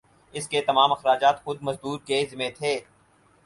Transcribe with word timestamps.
اس 0.33 0.47
کے 0.47 0.61
تمام 0.61 0.91
اخراجات 0.91 1.43
خود 1.43 1.61
مزدور 1.61 1.99
کے 2.05 2.25
ذمہ 2.31 2.49
تھے 2.57 2.79